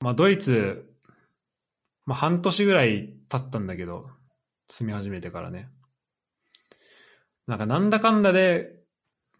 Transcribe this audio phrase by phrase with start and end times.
[0.00, 0.90] まあ、ドイツ、
[2.06, 4.08] まあ、半年ぐらい経ったんだけど、
[4.68, 5.68] 住み始めてからね。
[7.46, 8.80] なんか、なんだかんだで、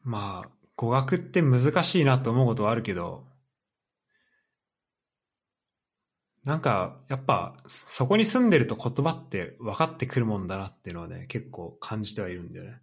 [0.03, 3.27] まあ、語学って難しいなと思うことはあるけど、
[6.45, 12.81] なんか、やっぱ、そこに住んでると言葉って分かってくるもんだなっていうのはね、結構感じてはいるんだよね。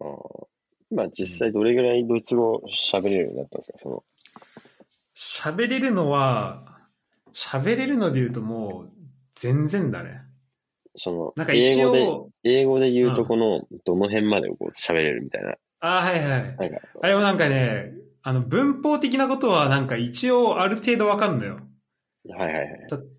[0.00, 0.46] あー
[0.90, 3.78] 今実際どれぐらいドイツ語喋れるようになったんですか？
[3.78, 4.04] その、
[5.16, 6.75] 喋れるのは、
[7.36, 8.92] 喋れるので言うともう、
[9.34, 10.22] 全然だね。
[10.94, 15.54] その、なんか一英語で、応、英語で言うとこの、どの辺までこう喋れるみたいな。
[15.80, 16.56] あはいはい。
[17.02, 21.60] あれもなんかね、あの、文法的なことはなんか一応ある程度わかんのよ。
[22.26, 22.68] はいはいはい。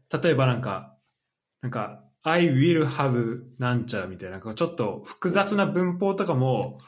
[0.10, 0.98] た、例えばなんか、
[1.62, 6.80] なんか、I will have なんちゃらみたいな、ちょっと複雑な文法とかも、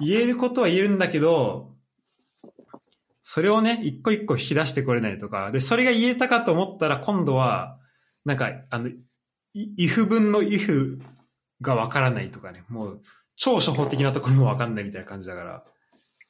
[0.00, 1.73] 言えることは言えるんだけど、
[3.26, 7.80] それをね、一個一個引き出してこれないとか、で、それが言えたかと思ったら今度は、
[8.26, 8.98] なんか、あの、い
[9.78, 11.00] if 文の if
[11.62, 13.02] がわからないとかね、もう、
[13.34, 15.64] 超初歩的なところもわかんないみたいな感じだから、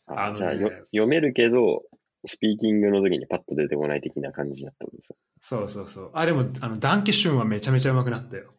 [0.06, 1.82] あのねあじゃあよ、読めるけど、
[2.24, 5.16] スピーキングの時にパッと出てこない的な感じだったんですよ。
[5.40, 6.10] そうそうそう。
[6.14, 8.54] あ、でも、あの、ダンケシュンはめちゃめちゃ上手くなったよ。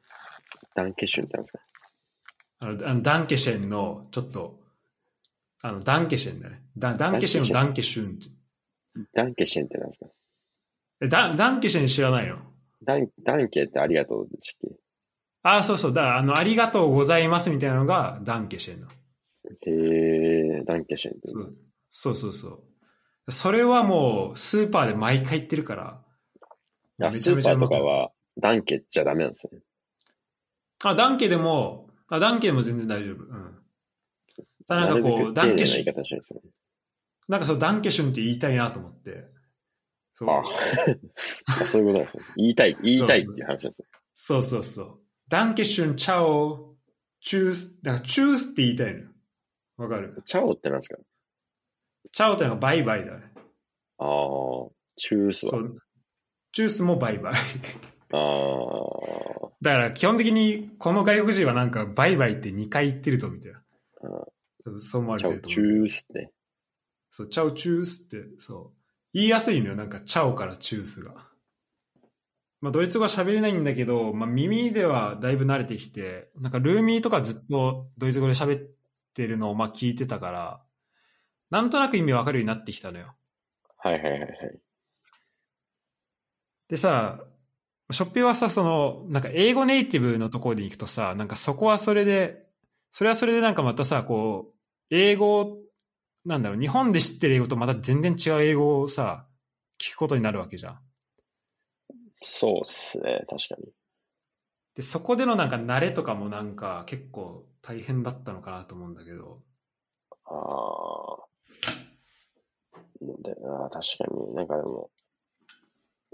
[0.75, 1.59] ダンケシュンってなんですか？
[2.59, 4.59] あの、あのダンケシェンの、ちょっと、
[5.65, 6.61] あの、ダンケシェンだね。
[6.77, 8.27] ダダンケシェンのダンケシュンって。
[9.13, 10.05] ダンケシェンってなんですか？
[11.01, 12.37] えダダンケシェン知らないの？
[12.83, 14.71] ダン、ダンケってありがとうでしたっ
[15.41, 15.93] あ、そうそう。
[15.93, 18.87] だあの、ありがとうございますみたいなのが、ダンケシェンの。
[19.61, 21.29] けへえ、ダンケシェンって。
[21.91, 22.49] そうそうそ
[23.27, 27.07] うそれはもう、スーパーで毎回言ってるから。
[27.07, 29.59] あスーパーとかは、ダンケじゃダメなんですね。
[30.83, 33.23] あ、ダンケでも、あ、ダンケでも全然大丈夫。
[33.23, 33.44] うん。
[34.67, 35.95] ただなんかこう、ダンケシュン、
[37.27, 39.25] なんかそう、ダンケシュンって言いたいなと思って。
[40.13, 40.29] そう。
[40.29, 40.41] あ
[41.61, 42.23] あ そういうことなんですね。
[42.37, 43.87] 言いたい、言いたいっていう話なんですね。
[44.15, 44.99] そうそうそう。
[45.27, 46.75] ダンケシュン、チャオ、
[47.21, 49.09] チュース、だからチュースって言いたいのよ。
[49.77, 50.21] わかる？
[50.25, 51.01] チャオってなんですか？
[52.11, 53.31] チャオってのがバイバイだね。
[53.97, 55.53] ああ、チュースは。
[56.53, 57.33] チュースもバイバイ。
[57.33, 57.37] あ
[58.17, 63.61] あ、だから基本的にこの外国人はなんかバイバイって2回言ってるぞみたいな。
[64.65, 65.39] あ多分そう思わーチャオ。
[65.39, 66.31] チュースって。
[67.11, 68.79] そう、チャオチュースって、そう。
[69.13, 71.13] 言いやすいのよ、なんかチャオからチュースが。
[72.61, 78.69] まあ、ドイツ語は喋れないんだけど、まあ、耳ではだいぶ慣れてきて、なんかルーミーとかずっとドイツ語で喋っ
[79.13, 80.57] てるのをまあ聞いてたから、
[81.51, 83.15] なんとなく意味わかるようになってきたのよ。
[83.77, 84.59] はいはいはいはい。
[86.67, 87.23] でさ、
[87.91, 92.47] ショッピーはさ、その、なんか英語ネイティブのところで行くとさ、なんかそこはそれで、
[92.91, 94.54] それはそれでなんかまたさ、こう、
[94.89, 95.57] 英語、
[96.25, 99.27] なんだろう、日本で知ってる英語とまた全然違う英語をさ、
[99.79, 100.79] 聞くことになるわけじゃん。
[102.21, 103.71] そうっすね、確かに。
[104.75, 109.37] で、そこでのなんか慣れとかもなんか結構大変だったのかなと思うんだけど。
[110.25, 111.25] ああ。
[113.01, 114.89] であー確かになんかでも、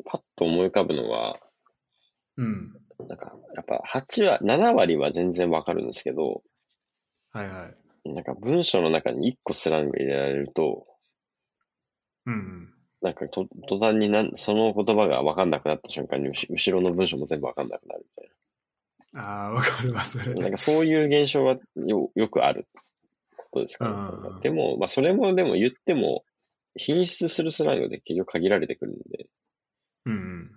[0.06, 1.36] パッと思い浮かぶのは、
[2.38, 2.74] うん。
[3.08, 6.44] なんか、やっぱ8は、7割は全然わかるんですけど、
[7.32, 7.81] はいはい。
[8.06, 10.88] なんか文章の中に1個スラング入れられると、
[12.26, 12.74] うんうん。
[13.02, 18.32] なんかと途端になんその言葉がわかんなくなった瞬間に後後ろの文章も全部わかんなくなるみたい
[19.14, 20.34] ああ、わかるわ、それ。
[20.34, 20.42] な。
[20.42, 22.68] なんかそういう現象がよよくある
[23.36, 23.90] ことですか
[24.24, 24.40] うんね。
[24.42, 26.24] でも、まあそれもでも言っても、
[26.76, 29.28] 品質するスラングで結局限られてくるんで、
[30.06, 30.52] うん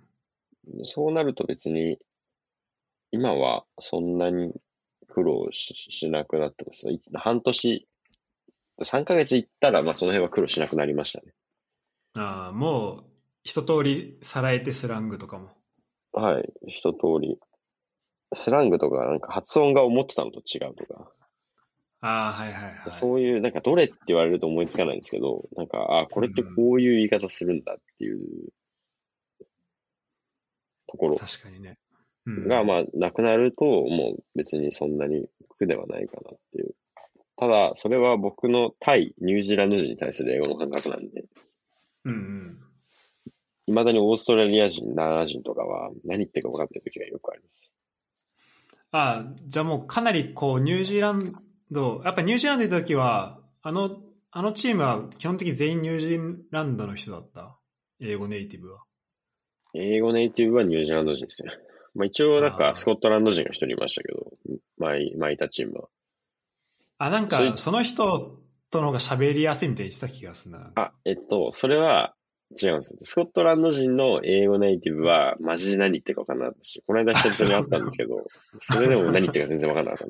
[0.73, 0.85] うん。
[0.85, 1.99] そうなると別に、
[3.11, 4.53] 今はそんなに
[5.07, 6.89] 苦労ししなくなってます。
[6.91, 7.87] い半年、
[8.81, 11.33] 3ヶ月行ったら、まあその辺は苦労しなくなりましたね。
[12.15, 13.03] ああ、もう、
[13.43, 15.49] 一通りさらえてスラングとかも。
[16.13, 17.39] はい、一通り。
[18.33, 21.11] スラングとか、なんか発音が思ってたのと違うとか、
[22.01, 22.73] ああ、はいはいはい。
[22.91, 28.19] そういう、なんかどれって言われると思いつかないんですけど、なんか、あこれってこういう言い方するんだっていう
[30.87, 31.77] ところ確かにね。
[32.25, 36.75] うん、が、まあ、なくなると、もう別にそんなに苦ではないかなっていう。
[37.37, 41.25] ただ、それは僕の対ニュージーランド人に対する英語の感覚なんで、
[42.05, 42.57] うんうん。
[43.67, 47.73] 未だにオーストラリア人、ナー人とかは何言ってるか分かってる時がよくあります。
[48.91, 51.19] ああ、じゃあもうかなりこう、ニュージーラン
[51.71, 54.01] ド、やっぱニュージーランドにいた時は、あの、
[54.31, 57.57] あのチームは基本的に全員ニュージーランドの人だった？
[57.99, 58.83] 英語ネイティブは。
[59.73, 61.51] 英語ネイティブはニュージーランド人ですね。
[61.95, 64.31] まあ一応なんかスコットランド人が一人いましたけど、
[64.77, 65.87] 前、前いたチームは。
[66.97, 68.39] あ、なんか、その人
[68.69, 70.71] との方が喋りやすいみたいに言ってた気がするな。
[70.75, 72.13] あ、えっと、それは
[72.61, 72.99] 違うんですよ。
[73.01, 78.25] スコットランド人の英語ネイティブは、マジで何言ってるか分かんなかったし、この間久々に会ったんですけど、
[78.59, 80.07] それでも何言ってるか全然分かんなかっ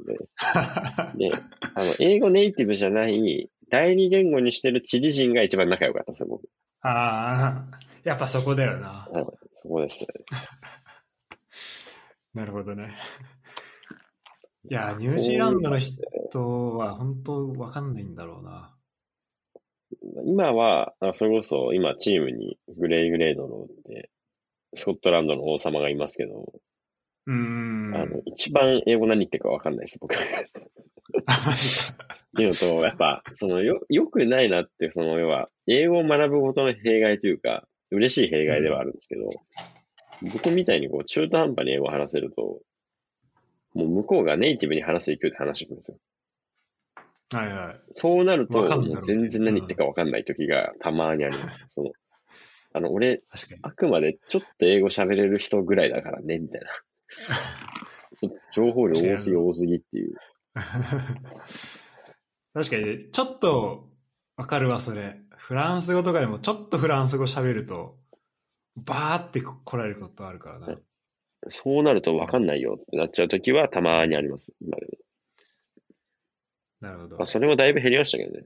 [0.98, 1.30] たんで。
[1.30, 1.36] で、
[1.76, 6.48] あの、英語ネイティブじゃない、第二言語にしてるチリ人が一番仲良かったですよ、僕。
[6.82, 9.08] ああ、やっぱそこだよな。
[9.12, 10.06] はい、そこです。
[12.36, 12.94] なるほどね。
[14.70, 16.02] いや、ニュージーランドの人
[16.78, 18.76] は本当わかんないんだろうな。
[20.26, 24.12] 今は、あそれこそ今チームにグレイ・グレードローって、
[24.74, 26.52] スコットランドの王様がいますけど、
[27.28, 27.96] うーん。
[27.96, 30.16] あの、一番英語何言ってるか分かんないです、僕。
[30.20, 30.20] っ。
[32.36, 39.30] ていうのと、やっぱ、その、よ、良くないなって、その、要は、英語を学ぶことの弊害というか、嬉しい弊害ではあるんですけど、
[40.22, 42.62] 僕みたいにこう、中途半端に英語を話せると、
[43.74, 45.98] もう向こうがネイティブに話す勢いで話してくるんですよ。
[47.34, 47.82] はいはい。
[47.90, 51.66] そうなると、もう全然何言ってるか分かんない時がたまにあります。
[51.68, 51.92] その、
[52.74, 53.60] あの、俺、確かに。
[53.64, 56.68] あくまでちょっと英語喋れる人ぐらいだからね、みたいな。
[58.18, 60.16] ちょっと情報量多すぎ多すぎっていう。
[62.54, 63.90] 確かにね、ちょっと
[64.38, 65.20] わかるわ、それ。
[65.36, 67.98] フランス語とかでもちょっとフランス語喋ると、
[68.76, 70.78] バーって来られることあるからな。
[71.48, 74.54] そうなると分かんないよってなっちゃう時はたまにあります。
[74.62, 74.92] 今でも
[76.82, 77.26] なるほどまあ、。
[77.26, 78.44] それもだいぶ減りましたけどね。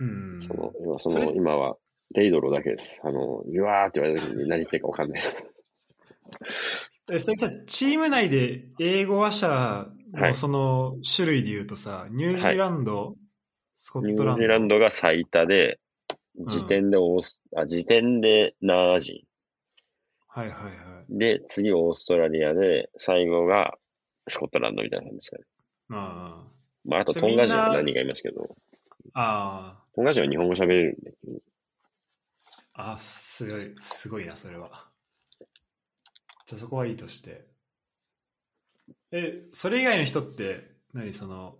[0.00, 0.40] うん。
[0.40, 1.76] その、今その、今は、
[2.14, 3.00] レイドロだけです。
[3.04, 5.22] あの、うわーって言われた時に何言ってるか分かんない。
[7.10, 13.16] え、それさ、チーム内で英語話者はいのその種類で言うとさ、ニュージーランド、
[13.78, 14.24] スコットランド。
[14.24, 15.78] ニュージーランドが最多で、ん
[16.46, 19.24] 時点でオース、あ、時点でナー人。
[20.28, 20.70] はいはいは
[21.08, 21.18] い。
[21.18, 23.76] で、次オーストラリアで、最後が
[24.28, 25.44] スコットランドみたいな感じですかね。
[25.90, 26.44] あ
[26.84, 28.56] まあ、あとトンガ人は何人かいますけど、
[29.14, 29.78] あ。
[29.80, 31.12] あトンガ人は日本語喋れるんで、
[32.74, 32.92] あ。
[32.92, 34.88] あ、すごい、すごいな、それは。
[36.46, 37.46] じゃあそこはいいとして。
[39.10, 41.56] え、それ以外の人って、何その、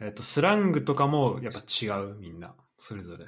[0.00, 2.54] えっ、と、スラングとかもやっぱ違う、みんな。
[2.78, 3.26] それぞれ。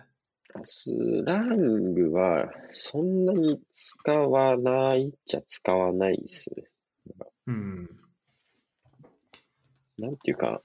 [0.64, 0.90] ス
[1.24, 6.64] ラングはそんなに使わないっちゃ使わないですね。
[7.46, 7.88] うん。
[9.98, 10.62] なんていうか、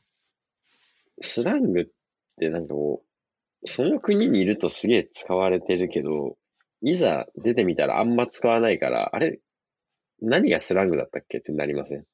[1.21, 1.85] スラングっ
[2.39, 3.03] てなんかこ
[3.63, 6.37] う、その国にいるとすげえ使われてるけど、
[6.81, 9.39] いざ出てみたらあんま使わないから、あれ、
[10.21, 12.05] 何がスラングだったっけってなりません？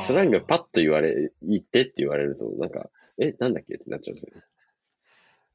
[0.00, 4.42] スラングパッと言われ、言ってって言われると、なんか、え、なんだっけってなっちゃうんですよね。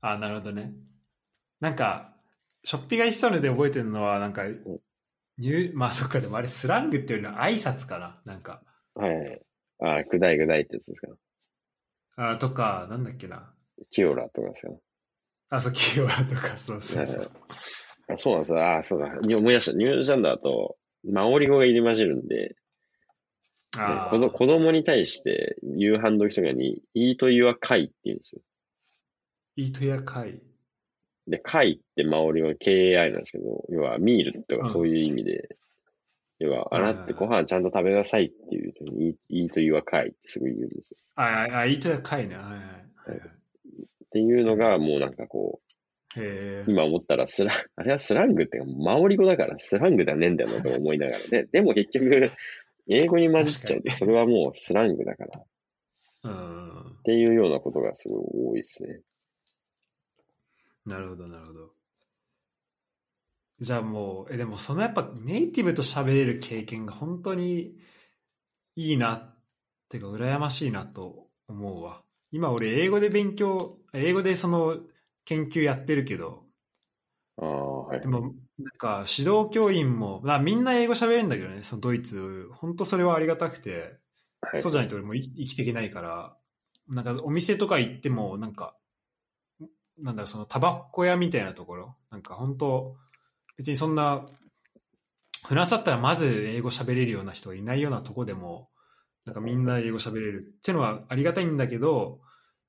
[0.02, 0.74] あなるほどね。
[1.60, 2.14] なんか、
[2.64, 4.44] ショッピが言ってたので覚えてるのは、なんか、
[5.38, 8.22] ニューまあそっか、でもあれスラングっていうよりは挨拶かな。
[8.26, 8.62] なんか、
[8.96, 9.42] はいはい。
[9.82, 11.08] ああ、くだいくだいってやつですか。
[12.18, 13.54] あとか、なんだっけな。
[13.90, 14.74] キオラとかですか。
[15.52, 17.32] あ、そう、キーワードとか、そうそうそう。
[18.10, 18.60] あそうなんですよ。
[18.60, 19.16] ああ、そうだ。
[19.22, 19.78] に思い出した。
[19.78, 22.56] ニュージャンダーと、マオリ語が入り混じるんで、ね
[23.78, 28.42] あー子供に対して夕飯時とかに、イートイワカイって言うんですよ。
[29.60, 30.42] イートや会。
[31.28, 35.50] で、カイってマオリ語 KAI なんですけど、要はミールとうんかそういう意味で、
[36.40, 40.98] 要は、はいはいはい洗ってご飯ちゃんと食べなさいっていう時に、イートイワカイってすぐ言うんですよ。
[41.16, 42.36] あ、あ、あイートや会ね。
[42.36, 43.18] はいはい。
[43.18, 45.70] っていうのが、もうなんかこう。
[46.68, 51.20] 今思ったらスラ、 あれはスラングってマオリ語だからスラングじゃねえんだよなと思いながら。
[51.20, 52.32] で、でも結局、
[52.88, 55.40] 英語に混じっちゃうと、それはもうスラングだから。
[55.40, 55.46] っ
[56.24, 56.98] うん。
[57.04, 59.02] ていうようなことがすごい多いですね。
[60.90, 61.74] なるほど、なるほど。
[63.60, 67.76] じゃあもう、え、でもそのやっぱネイティブと喋れる経験が本当に
[68.76, 69.36] いいなっ
[69.90, 72.04] ていうか、羨ましいなと思うわ。
[72.32, 74.78] 今俺英語で勉強、英語でその
[75.26, 76.46] 研究やってるけど、
[77.38, 78.08] ああ、はいで。
[78.08, 84.00] もなんか指導教員も、まあみんな英語喋れるんだけどね、そのドイツ、本当それはありがたくて、
[84.42, 86.38] はいそうじゃないと俺も生き生きていけないから、
[86.88, 88.78] なんかお店とか行っても、なんか、
[90.02, 92.96] なんだろう、そのタバコ屋みたいなところ、なんか本当、
[93.58, 94.26] 別にそんな、
[95.48, 98.70] フランスだったらまず英語喋れるような人がいないようなとこでも、
[99.26, 102.20] なんかみんな英語喋れるっていうのはありがたいんだけど、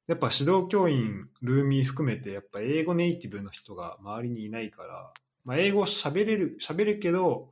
[0.06, 5.12] やっぱ指導教員、ルーミー含めて、やっぱ英語ネイティブの人が周りにいないから、
[5.44, 7.50] まあ、英語喋れる、喋るけど、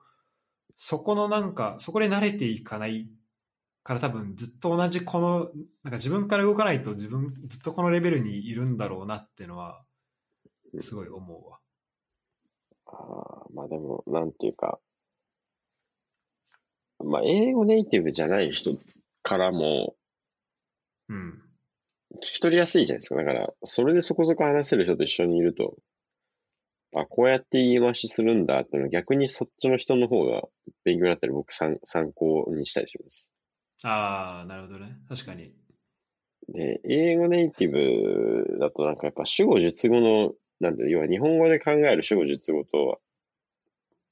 [0.75, 3.09] そこのなんか、そこで慣れていかない
[3.89, 5.51] から多分ずっと同じこの、
[5.83, 9.83] なんか自分から動かないと自分ずっとこのレベルにいるんだろうなっていうのは、
[10.79, 11.59] すごい思うわ。
[12.85, 14.79] ああ、まあでも、なんていうか、
[17.03, 18.77] まあ、英語ネイティブじゃない人
[19.23, 19.97] からも、
[21.09, 21.43] うん。
[22.17, 23.17] 聞き取りやすいじゃないですか。
[23.17, 25.79] だから、それでそこそこ話せる人と一緒にいると、
[26.95, 30.43] あ、こうやって言い回しするんだっていうのは逆にそっちの人の方が
[30.85, 33.31] 勉強になったり僕参参考にしたりします。
[33.85, 34.97] ああ、なるほどね。
[35.09, 35.53] 確かに。
[36.49, 43.01] で、英語ネイティブだとなんかやっぱ主語述語の、なんていうの要は日本語で考える主語述語と、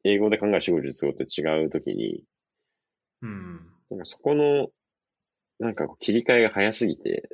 [0.05, 2.23] 英語で考える主語述語って違うときに、
[3.23, 3.71] うん。
[3.91, 4.69] なんかそこの、
[5.59, 7.29] なんかこう切り替えが早すぎて、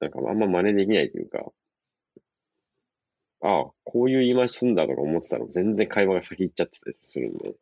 [0.00, 1.52] なんかあんま真似できないというか、
[3.40, 7.54] ああ、こういう言い回しすんだとか思ってたら全然会話が先行っちゃってたりするんで、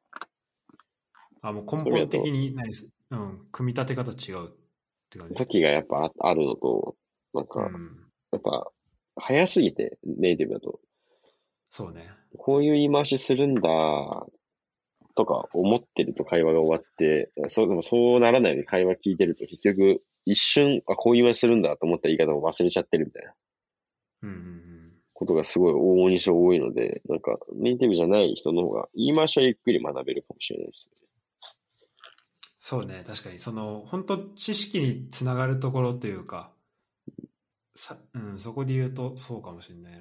[1.42, 4.50] あ、もう根本的に何す、うん、組み立て方違うっ
[5.10, 5.34] て感じ。
[5.34, 6.96] 時がやっぱああるのと、
[7.34, 8.06] なんか、うん。
[8.32, 8.70] やっぱ、
[9.16, 10.80] 早すぎて、ネイティブだと、
[11.70, 12.08] そうね。
[12.38, 14.26] こういう言い回しするんだ、
[15.14, 23.34] とか思ってると会話が終わって、そう、でもそうならないように会話聞いてると結局、一瞬、あ、こういう言い回しするんだと思った言い方を忘れちゃってるみたいな
[24.22, 24.92] うんうんうん。
[25.14, 31.08] ことがすごい往々にして多いので、なんか、ネイティブじゃない人の方が、言い回しはゆっくり学べるかもしれないですね。
[32.68, 33.38] そうね、確かに。
[33.38, 36.50] その、本当知識につながるところというか、
[37.76, 39.98] さうん、そこで言うとそうかもしれないな。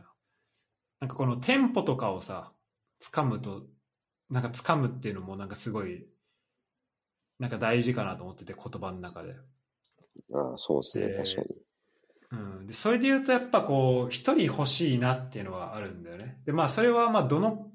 [0.99, 2.53] なんかこのテンポとかをさ、
[2.99, 3.67] 掴むと、
[4.31, 6.07] なんか掴むっていうのもなんかすごい、
[7.37, 9.35] なんか大事かなと思ってて、言葉の中で。
[10.33, 11.47] ああ、そうですね、で確かに。
[12.31, 16.41] うん、でそれで言うとやっぱこう一人欲しいなっていうのはあるんだよね。
[16.47, 17.69] でまあそれはまあどの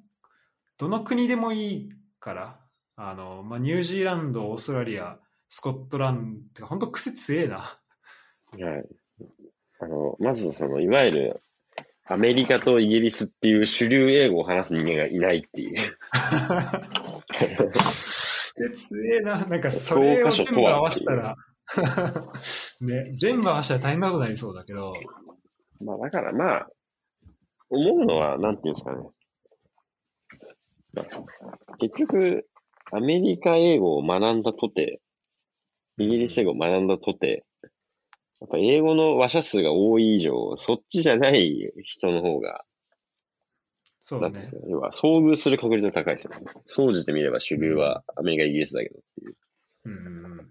[0.78, 2.59] どの国でもいいから
[3.02, 5.16] あの、まあ、ニュージーランドオーストラリア
[5.48, 7.56] スコットランドってか本当癖強えな。
[7.56, 7.78] は
[8.58, 8.60] い。
[9.80, 11.40] あの、まずその、いわゆる、
[12.06, 15.76] アメリカとイギリスっていう主流英語を話す人間がいないっていう。
[18.52, 19.46] 癖強えな。
[19.46, 21.34] なんかそれを全部合わせたら
[22.82, 24.84] ね、全部合わせたら大変なことになりそうだけど。
[25.82, 26.68] まあ、だからまあ、
[27.70, 28.98] 思うのは、なんていうんですかね。
[31.78, 32.49] 結局、
[32.92, 35.00] アメリカ英語を学んだとて、
[35.98, 37.44] イギリス英語を学んだとて、
[38.40, 42.64] やっぱ英語の話者数が多い以上、そっちじゃない人の方が、
[44.02, 44.44] そうね。
[44.66, 46.62] 要は、遭遇する確率が高いですよね。
[46.66, 49.36] 総じてみれば主流はアメリカ、イギリスだけどっていう。
[49.84, 50.50] うん。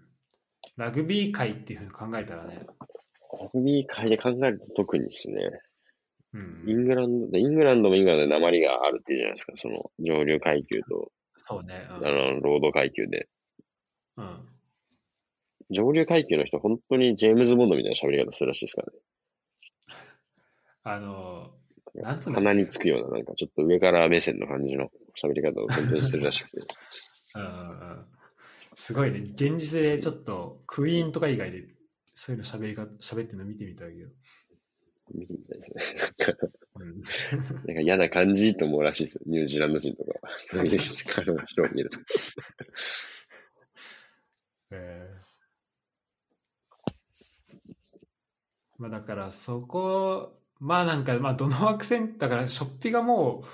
[0.76, 2.64] ラグビー界っていうふうに考えたらね。
[2.64, 5.36] ラグビー界で考えると特にですね、
[6.32, 9.52] うんイングランドで、イングランドもイングランドで鉛があるっていうじゃないですか。
[9.56, 11.10] その上流階級と、
[11.54, 11.86] そうね。
[11.88, 13.28] あの、労働階級で。
[14.16, 14.24] うん。
[14.24, 14.50] うん
[15.70, 18.98] 上流階級の人、本当にジェームズ・ボンドみたいな喋り方するらしいですからね。
[20.82, 21.50] あの、
[21.94, 24.90] なんつうの鼻につくような、なんかちょっと上から目線の感じの
[25.20, 26.58] 喋り方を本当にするらしくて。
[27.36, 28.06] うんうんうん
[28.74, 29.18] すごいね。
[29.20, 31.64] 現実でちょっとクイーンとか以外で
[32.14, 34.10] そういうの喋りか喋ってるの見てみたいけど。
[35.14, 35.82] 見てみたいですね。
[36.76, 37.00] うん、
[37.66, 39.22] なんか嫌な感じと思うらしいですよ。
[39.26, 40.36] ニュージーランド人とかは。
[40.38, 40.92] そういう人
[41.62, 41.98] を見ると。
[44.72, 45.20] えー
[48.80, 53.44] まあだからそこ、まあなんか、まあどのアクセント、だからショッピがも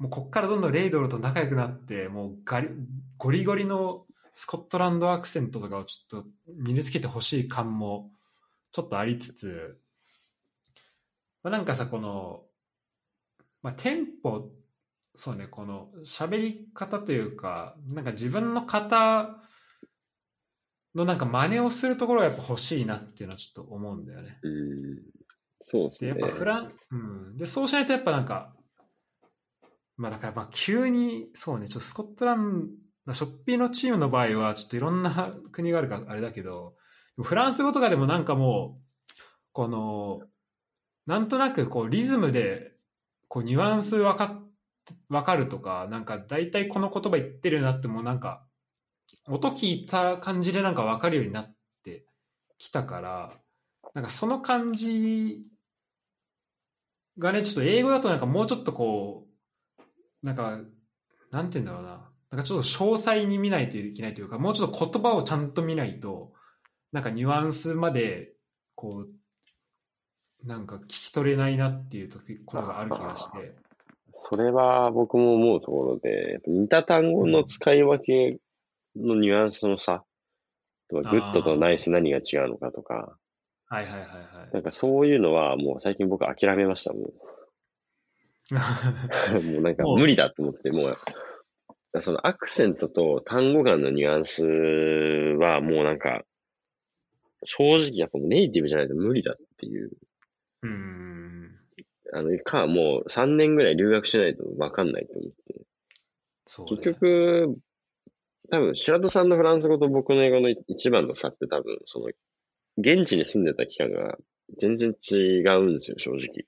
[0.00, 2.68] う、もうこっからどんどんレイドルと仲良くなって、もうガリ
[3.18, 8.10] ゴリゴリのスコットランドアクセントとかをちょっと身につけてほしい感も
[8.72, 9.78] ちょっとありつつ、
[11.42, 12.42] まあ、なんかさ、この、
[13.62, 14.50] まあテンポ、
[15.14, 19.42] そうね、この喋り方というか、なんか自分の型
[20.94, 24.38] のなんか真似をするところがやっぱ欲しいなっていうのはちょっと思うんだよね。
[24.42, 25.02] うん。
[25.60, 26.20] そうですで、ね。
[26.20, 27.36] やっぱフラン、うん。
[27.36, 28.54] で、そうしないとやっぱなんか、
[29.96, 32.68] まあだからまあ急に、そうね、ちょっとスコットラン
[33.06, 36.74] ド、ショッピーのチームの場合はちょっといろんな国があるからあれだけど、
[37.22, 38.82] フランス語とかでもなんかもう、
[39.52, 40.20] この、
[41.06, 42.72] なんとなくこうリズムで、
[43.28, 48.44] こうニュアンスわかっ、わかるとか、なんか大体この言葉言ってるなってもうなんか、
[49.26, 52.06] 音聞いた感じでなんかわかるようになって
[52.58, 53.32] きたから、
[53.94, 55.44] なんかその感じ
[57.18, 59.26] がね、ちょっと英語だとなんかもうちょっとこ
[59.78, 60.60] う、なんか、
[61.30, 62.08] なんて言うんだろうな。
[62.30, 66.32] なんかちょっと詳細に見ないといけないというか、もうちょっと言葉をちゃんと見ないと、
[66.90, 68.32] なんかニュアンスまで、
[68.74, 69.08] こう、
[70.44, 73.54] なんか聞き取れないなっていう時ことがある気がして。
[74.12, 78.38] それは僕も思うところで、似た単語の使い分け
[78.94, 80.04] のニュアンスの差、
[80.90, 83.16] good とナイス何が違うのかとか、
[83.66, 84.06] はいはいはいは
[84.50, 84.52] い。
[84.52, 87.02] なんかそういうのはもう最近僕諦めましたもん。
[89.52, 96.22] もうなんか無理だと思って、もう、そのアクセントと単語間のニュアンスはもうなんか、
[97.44, 99.90] 正直やっぱネイティブじゃないと無理だっていう。
[100.62, 101.58] うん。
[102.12, 105.66] あの、か、もう3年ぐらい留学しないと分かんないと思って。
[106.46, 106.76] そう、ね。
[106.76, 107.58] 結局、
[108.50, 112.06] 多分、白戸さんのフランス語と僕の英語の一番の差って多分、その、
[112.78, 114.18] 現地に住んでた期間が
[114.58, 116.46] 全然違うんですよ、正直。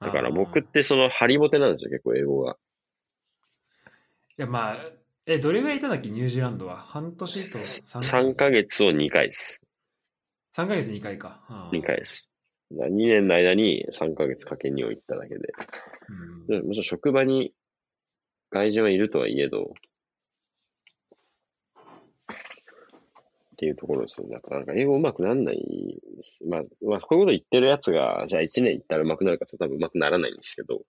[0.00, 2.56] だから僕ってその、ハリボテなんですよ、結構英語が。
[4.38, 4.76] いや、まあ、
[5.26, 6.76] え、どれぐらいいたんだっけ、ニュージーランドは？
[6.76, 9.60] 半年と3 3ヶ月を2回です。
[10.52, 11.40] 3ヶ月2回か。
[11.48, 12.27] あー2回です。
[12.72, 15.52] 2年の間に3ヶ月かけにを行っただけで。
[16.08, 17.52] うんでもちろん職場に
[18.50, 19.74] 外人はいるとはいえど、
[23.52, 24.34] っていうところですよね。
[24.36, 26.00] だからなんか英語上手くなんない。
[26.48, 30.82] まあ、まあ、こういうこと言ってるやつが、じゃあ1年行ったら上手くなるかって多分上手くならないんですけど、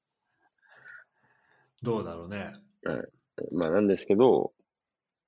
[1.81, 2.53] どうだろうね。
[3.51, 4.51] まあなんですけど、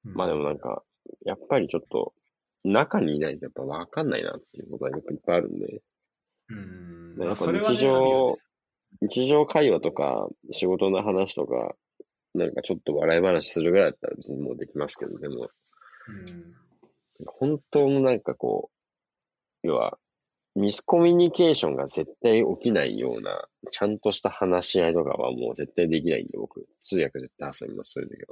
[0.05, 0.83] うんまあでもなんか、
[1.25, 2.13] やっぱりちょっと、
[2.63, 5.81] 中にいないとやっぱ分かんないなっていうことがやっぱいっぱいあるんで、
[7.17, 7.23] うん。
[7.23, 8.39] やっぱそれはね日常、
[9.01, 11.75] 日常会話とか、仕事の話とか、
[12.33, 15.49] なんかちょっと笑い話するぐらいだったら別にもうできますけど、でも、
[16.07, 16.51] うん
[17.27, 18.71] 本当のなんかこ
[19.63, 19.97] う、要は、
[20.55, 28.23] ミスコミュニケーションが絶対起きないような、ちゃんとした話し合いとかはもう絶対できないんで、僕、通訳絶対挟みます、そういう時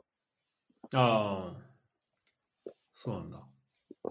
[0.97, 1.01] は。
[1.01, 2.71] ああ。
[2.95, 3.47] そうなんだ。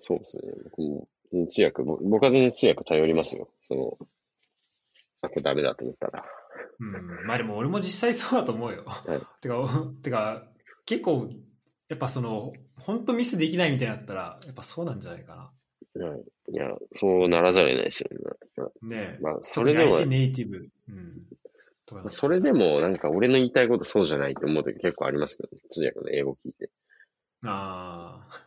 [0.01, 0.43] そうですね。
[0.65, 1.09] 僕も、
[1.49, 3.49] 通訳、ぼ僕は全然通訳頼りますよ。
[3.65, 3.99] その、
[5.23, 6.25] あ、これダメだと思ったら。
[6.81, 7.27] うん。
[7.27, 8.85] まあでも俺も実際そうだと思うよ。
[9.07, 10.45] いてか、おてか、
[10.87, 11.29] 結構、
[11.89, 15.53] やっぱその、本当ミスできないみたいになったら、やっぱそうなんじゃないか
[15.95, 16.53] はい。
[16.53, 18.19] いや、そうならざるを得ないですよね。
[18.57, 18.65] な。
[18.97, 19.23] ねえ。
[19.23, 20.69] まあ、それでもネイティブ。
[20.89, 21.23] うん。
[22.09, 25.63] それでもなんか俺の言いたいことそうじゃないって思う時結構ありますけどね。
[25.71, 26.71] 通訳の英語聞いて。
[27.45, 28.41] ああ。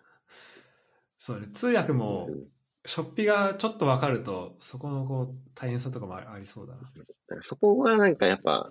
[1.18, 1.48] そうね。
[1.48, 2.44] 通訳もう、ん
[2.86, 7.42] ショッピがちょっとわかると、そこのこう、大変さとかもあありそうだな。
[7.42, 8.70] そこがなんかやっぱ、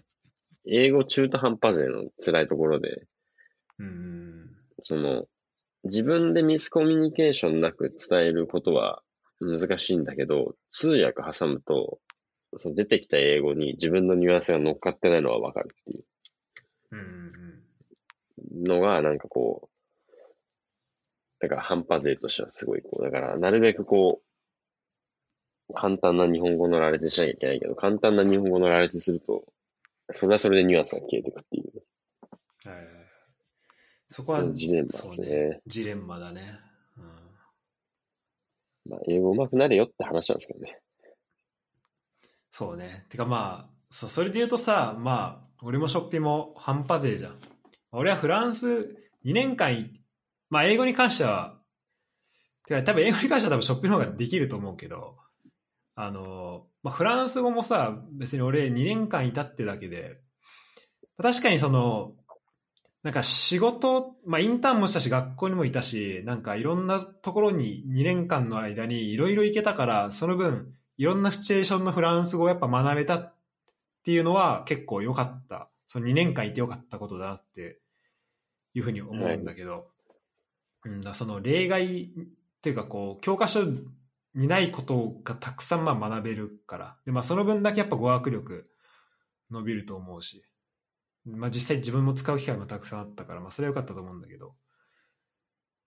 [0.67, 3.07] 英語中途半端勢の辛いところで、
[3.79, 4.51] うん。
[4.83, 5.25] その、
[5.85, 9.03] 自分でミスコミュニケーションなく伝えることは
[9.41, 12.01] 難しいんだけど、通訳挟むと、
[12.59, 15.95] その出てきた英語に自分のニュアンスが乗っかってないのはわかるってい
[16.93, 17.29] うん。
[18.65, 19.80] うのが、なんかこう、
[21.41, 24.21] だから半端勢としてはすごいこう、だからなるべくこ
[25.69, 29.45] う、簡単な日本語の羅列しなきゃいけないけど、簡単な日本語の羅列すると、
[30.11, 33.01] それはそれでニュアンスが消えていくっていう、はい
[34.11, 35.61] そこは、ジレンマですそうね。
[35.69, 36.59] ジレンマだね。
[36.99, 37.05] うん
[38.91, 40.81] まあ、英語上手くなれよって話なんですけどね。
[42.51, 43.07] そうね。
[43.09, 47.39] てかまあ、そそれで言うとさ、まあ、俺もショッピも半端勢じゃん。
[47.93, 50.00] 俺はフランス2年間い、
[50.51, 51.57] まあ英語に関しては、
[52.67, 55.17] てか多分英語に関しては多分ショッピの方ができると思うけど、
[55.95, 60.19] あの、まあフランス語もさ、別に俺2年間いたってだけで、
[61.23, 62.13] 確かにその、
[63.03, 73.35] なんか仕事、まあインターンもしたし学校にもいたし、なんかいろんなところに2年間の間にいろいろ行けたから、その分、いろんなシチュエーションのフランス語をやっぱ学べたっ
[74.05, 75.71] ていうのは結構良かった。
[75.89, 77.81] その2年間いて良かったことだなって
[78.75, 79.89] いうふうに思うんだけど、
[80.85, 82.09] うん、だその例外っ
[82.63, 83.65] ていうかこう、教科書
[84.35, 86.97] にないことがたくさんまあ学べるから。
[87.05, 88.71] で、まあその分だけやっぱ語学力
[89.51, 90.45] 伸びると思うし、
[91.25, 94.55] まあ実際自分も使う機会もたくさんあったから、まあそれは良かったと思うんだけど、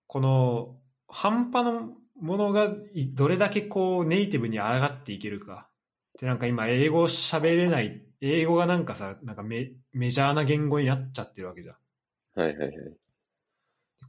[0.07, 2.71] この半端のものが
[3.13, 5.69] どれだけこうネイティブに上がっていけるか。
[6.19, 11.75] で、なんか今英語喋れない、英語がなんかさ、なんかメメジャーな言語になっちゃってるわけじゃん。
[12.39, 13.02] はいはいはい。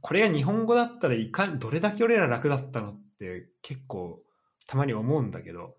[0.01, 4.21] これが日本語だったらいかん、どれだけ俺ら楽だったのって結構
[4.67, 5.75] たまに思うんだけど、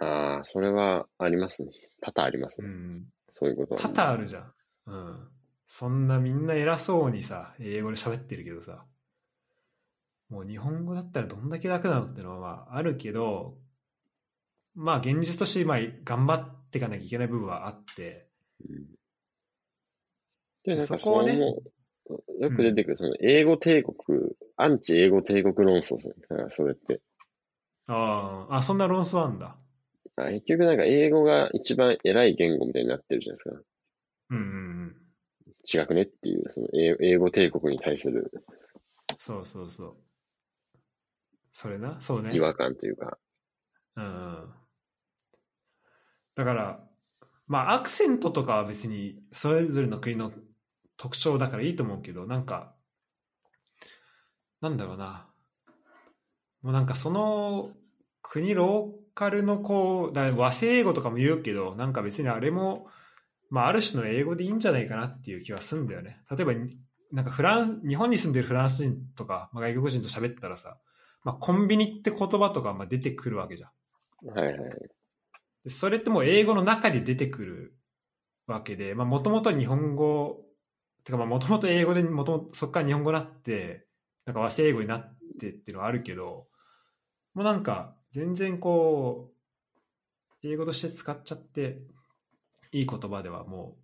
[0.00, 1.72] ああ、それはありますね。
[2.00, 2.68] 多々ありますね。
[2.68, 3.80] うん、そういうことは。
[3.80, 4.52] 多々あるじゃん。
[4.86, 5.28] うん。
[5.68, 8.82] そんなみんな偉そうにさ、英語で喋ってるけどさ、
[10.30, 13.58] もう日本語だったらどんだけ楽なのってのはまああるけど、
[14.74, 18.28] まあ現実としてまあ頑張っていかなきゃいけない部分はあって、
[18.68, 18.86] うん
[20.64, 21.38] で、なんかそこをね
[22.40, 23.96] よく出てくる、その英語帝国、
[24.56, 26.14] アンチ英語帝国論争ですね。
[26.28, 27.00] だからそれって。
[27.86, 29.56] ああ、あ、そんな論争あんだ。
[30.16, 33.62] あ結局なんか英語が一番偉い言語みたいになってるじゃないですか。
[34.30, 34.96] うんうんうん。
[35.64, 38.30] 違くねっていう、その英英語帝国に対する
[39.18, 39.96] そうそうそう。
[41.52, 42.34] それな、そうね。
[42.34, 43.18] 違和感というか。
[43.96, 44.50] うんうん。
[46.36, 46.80] だから、
[47.46, 50.32] まあアクセントとかは別にそれぞれの国の
[51.00, 52.74] 特徴だからいいと思うけど、なんか、
[54.60, 55.30] なんだろうな。
[56.60, 57.70] もうなんかその
[58.20, 62.86] 国ローカルのこう、だ和製英語とかも言うけど、なんか別にあれも、
[63.48, 66.20] まあある種の英語でいいんじゃないかなっていう気はするんだよね。
[66.30, 66.52] 例えば、
[67.12, 70.76] なんかフランス、日本に住んでるフランス人とか、まあ、外国人と喋ったらさ、
[71.24, 73.68] まあコンビニって言葉とかまあ出てくるわけじゃ
[74.22, 74.28] ん。
[74.28, 74.58] はいはい。
[75.64, 77.74] でそれってもう英語の中で出てくる
[78.46, 80.44] わけで、まあもともと日本語、
[81.04, 83.86] てかまあもともと英語で、もともとそこから日本語になって、
[84.26, 86.46] なんか和製英語になってっていうのはあるけど、
[87.34, 89.32] もうなんか全然こ
[90.42, 91.82] う、英語として使っちゃって
[92.72, 93.76] いい言葉ではも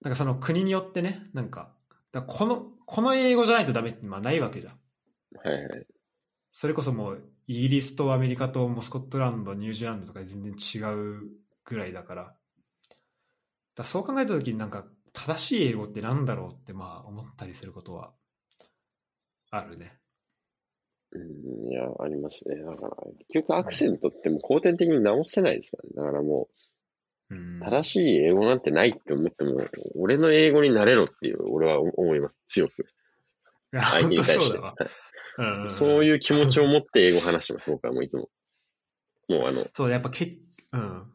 [0.00, 1.74] う、なんかその国によってね、なんか、
[2.12, 4.78] だこの、この英語じゃないとダメってまあないわけじゃん。
[5.48, 5.86] はいはい。
[6.52, 11.30] それこそもうイギリスとアメリカともうスコットランド、ニュージーランドとか全然違う
[11.64, 12.34] ぐらいだから。
[13.76, 18.12] だそう考えた時になんか正しい英語ってなんだろうってまあ思ったりすることは
[19.50, 19.98] あるね。
[21.12, 22.62] うん、いや、ありますね。
[22.62, 22.96] だから、
[23.28, 25.94] 結局アクセントってもう後天的に直せないですからね。
[25.96, 26.48] だからも
[27.30, 29.60] うんう、正しい英語なんてないって思っても、
[29.96, 32.34] 俺の英語になれろっていう、俺は思います。
[32.46, 32.86] 強く。
[33.72, 34.58] 相手に対して。
[34.58, 38.28] そうそういう気持ちを持って英語を話してます、僕はもういつも。
[39.28, 40.38] もうあの、そうね、やっぱけ、
[40.72, 41.12] うん。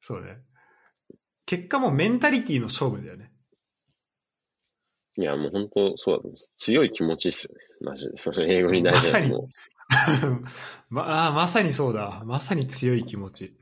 [0.00, 0.38] そうね。
[1.52, 3.30] 結果もうメンタリティの勝負だよね。
[5.18, 6.50] いや、もう本当そうだと思います。
[6.56, 7.60] 強い気持ちっすよね。
[7.82, 8.16] マジで。
[8.16, 9.48] その英語に大事なのも
[10.88, 12.22] ま あー、まさにそうだ。
[12.24, 13.54] まさに強い気持ち。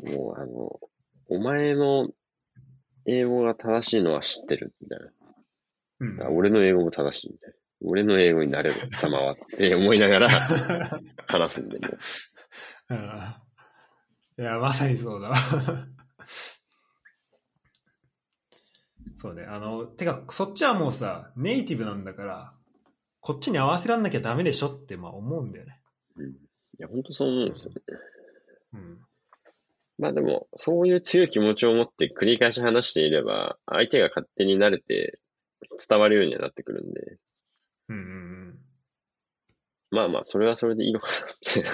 [0.00, 0.80] う、もうあの、
[1.28, 2.02] お前の
[3.06, 5.06] 英語が正しいのは知ってるみたいな。
[6.00, 7.56] うん俺の英語も正しいみたいな。
[7.82, 10.28] 俺の英語になれる貴様はって思いながら
[11.28, 11.98] 話すんで、もう。
[12.90, 13.34] うん
[14.38, 15.32] いや、まさにそうだ。
[19.22, 19.44] そうね。
[19.44, 22.52] あの、てか、そっちはもうさ、ネイティブなんだから、
[23.20, 25.80] こっちに合わせらんなきゃダメでしょって、まあ思うんだよね。
[26.16, 26.30] うん。
[26.30, 26.34] い
[26.78, 27.82] や、本当そう思うんですよね。
[28.72, 28.98] うん。
[29.96, 35.20] まあでも、そういう強い気持ちを持って繰り返し話していれば、相手が勝手に慣れて
[35.88, 37.18] 伝わるようにはなってくるんで、
[37.90, 38.06] うんうんう
[38.48, 38.58] ん。
[39.92, 41.64] まあまあ、それはそれでいいのかなって。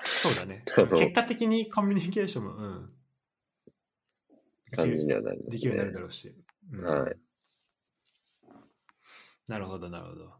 [0.00, 0.64] そうだね。
[0.90, 3.01] 結果的にコミュニケーションも、うん。
[4.76, 6.00] 感じにはなりまですきるようになるねだ。
[6.00, 6.34] ろうし。
[6.72, 7.16] うんはい。
[9.48, 10.32] なるほど、なるほど。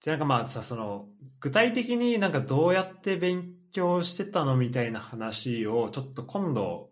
[0.00, 1.08] じゃあなんかまあさ、その、
[1.40, 6.90] 具体的になんかどうやって勉強してたのみたいな話を、ちょっと今度、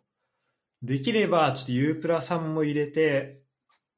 [0.83, 3.43] できれば、ちょっとユープラさんも入れて、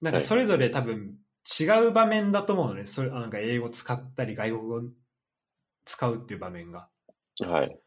[0.00, 1.16] なんかそれぞれ多分
[1.60, 2.84] 違う場面だと思うのね。
[2.84, 4.82] それ、あなんか英語使ったり、外国語
[5.84, 6.88] 使うっていう場面が。
[7.40, 7.83] はい。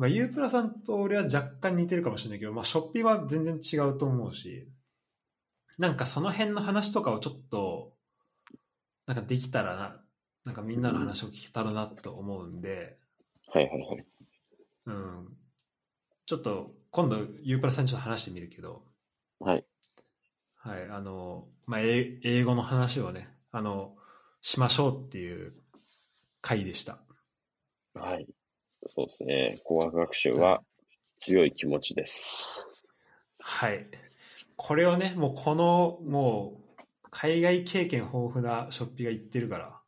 [0.00, 4.66] まあ、ユープラさんと俺は若干似てるかもしれないけど、まあ、ショッピーは全然違うと思うし、
[5.76, 7.92] なんかその辺の話とかをちょっと、
[9.06, 10.00] なんかできたらな、
[10.46, 12.96] なんかみんなの話を聞けたらなと思うんで、
[13.52, 14.06] はいはいはい。
[14.86, 15.36] うん。
[16.24, 18.84] ちょっと今度ユープラさんにちょっと話してみるけど、
[19.38, 19.66] はい。
[20.56, 23.96] はい、あの、まあ、英英語の話をね、あの、
[24.40, 25.52] しましょうっていう
[26.40, 27.00] 回でした。
[27.92, 28.26] はい。
[28.86, 29.60] そうですね。
[29.64, 30.62] 語学学習は
[31.18, 32.72] 強い気持ちです。
[33.38, 33.86] はい。
[34.56, 39.80] これをね、もうこの、もう、海外経験豊富なショッピーが言ってるから。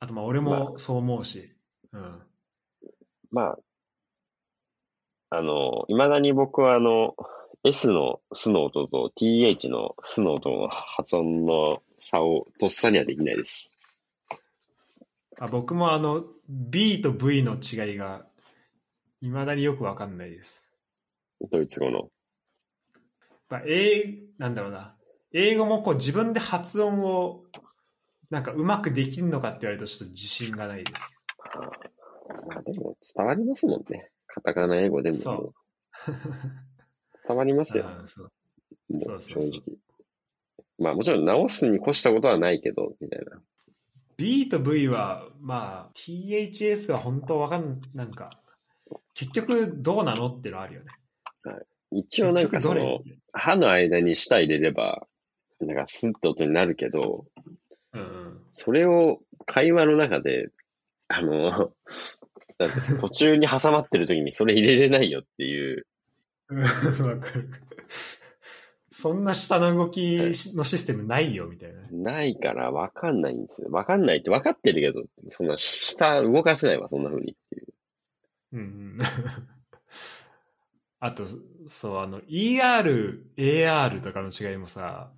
[0.00, 1.52] あと、まあ、俺もそう思うし。
[1.92, 2.22] うん。
[3.30, 3.58] まあ、
[5.30, 7.14] あの、いまだに僕はあの、
[7.62, 13.76] S のスの音と TH のスの音の発音の差をとっさにはできないです。
[15.40, 18.26] あ僕もあの、B と V の違いが、
[19.22, 20.62] いまだによくわかんないです。
[21.50, 22.10] ドイツ語の。
[23.48, 24.94] まあ、英、なんだろうな。
[25.32, 27.44] 英語もこう自分で発音を、
[28.28, 31.00] なんかうまくできるのかって言われるとちょっと自信がないです。
[32.46, 34.10] まあでも伝わりますもんね。
[34.26, 35.54] カタカナ英語でもそうもう
[37.26, 37.86] 伝わりますよ。
[38.06, 38.30] そう
[38.88, 39.62] もう正直。
[40.78, 43.42] まあもちろん直すに越したことはないけど、みたいな。
[44.20, 48.28] B と V は、まあ、THS は本当わかん、なんか、
[49.14, 50.90] 結局どうなのっていうのはあるよね。
[51.90, 53.00] 一応なんかそ結の
[53.32, 55.06] 歯の間に舌入れれば、
[55.60, 57.24] なんかスンって音になるけど、
[57.94, 58.40] うんうん。
[58.50, 60.50] それを会話の中で、
[61.08, 61.72] あの、
[62.58, 65.86] なんて途中に挟まってる時にそれ入れれないよっていう、
[66.50, 66.60] うん
[67.08, 67.48] わかる。
[68.92, 70.16] そんな下の動き
[70.54, 71.88] のシステムないよ、みたいなね。
[71.92, 73.70] ないからわかんないんですよ。
[73.70, 77.66] わかんないって分かってるけど、そんな舌動かせないわ、そんな風にっていう。
[78.52, 78.98] うんうん。
[80.98, 81.24] あと、
[81.68, 85.12] そう、あの、ER、AR とかの違いもさ、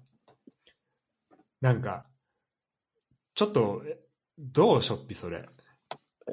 [1.63, 2.05] なんか、
[3.35, 3.99] ちょっと、え
[4.39, 5.49] どうしょっぴそれ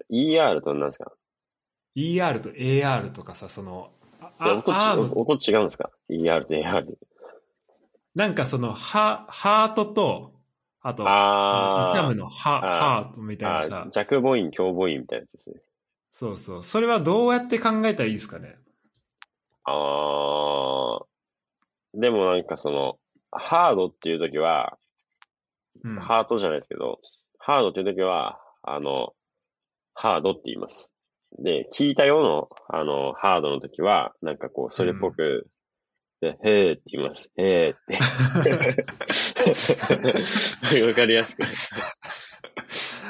[0.09, 1.11] ？ER と何ですか
[1.95, 3.91] ？ER と AR とかさ、その、
[4.37, 6.85] あ音音違うんですか ?ER と AR。
[8.19, 10.33] なんかその、ハハートと、
[10.81, 15.61] あと、あー痛むのハハートみたいなあさ、弱母音、強母音みたいなやつですね。
[16.11, 16.63] そうそう。
[16.63, 18.57] それはどうやって考えたらいいですかね？
[19.63, 22.99] あー、でもなんかその、
[23.31, 24.77] ハードっていう時は、
[25.85, 25.95] うん。
[26.01, 26.99] ハートじゃないですけど、
[27.37, 29.13] ハードっていう時は、あの、
[29.93, 30.93] ハードって言います。
[31.37, 35.47] で、聞いたよの、あの、ハードの時は、なんかこう、それっぽく、
[36.21, 37.31] で、へーって言います。
[37.37, 37.77] へーっ
[40.69, 40.85] て。
[40.85, 41.43] わかりやすく。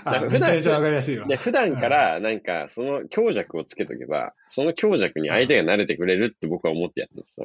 [0.06, 1.28] あなんかめわかりやすいわ。
[1.28, 7.41] で、普段から、なんか、その強弱をつけとけば、その強弱に相手が慣れてくれるって僕は思ってやってます。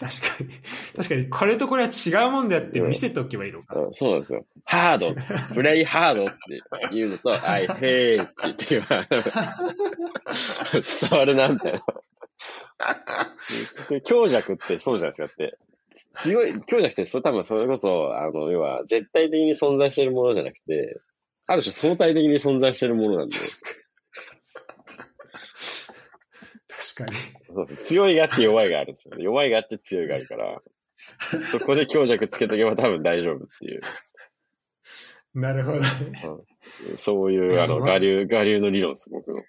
[0.00, 0.50] 確かに。
[0.96, 3.76] 確かに、これとこれは違うもんでやって見せておけばいいのか。
[3.78, 4.46] うん、そうなんですよ。
[4.64, 5.14] ハード、
[5.54, 6.34] プレイハードって
[6.92, 9.06] 言うのと、あい、へーって言って言えば、
[11.10, 11.82] 伝わるな、みたいな。
[13.88, 15.58] で強弱ってそうじゃないですかって。
[16.22, 21.00] 強い、強弱ってそれ多分それこそ、あの、要は絶対的に存在しているものじゃなくて、
[21.46, 23.50] ある種相対的に存在しているものなんで、確
[26.96, 27.16] かに。
[27.54, 29.16] そうそう強いがあって弱いがあるんですよ。
[29.18, 30.60] 弱いがあって強いがあるから、
[31.38, 33.80] そこで強弱つけとけば多分大丈夫っていう、
[35.36, 35.86] なるほどね。
[36.96, 39.42] そういう、あの、我流、我流の理論です、僕の。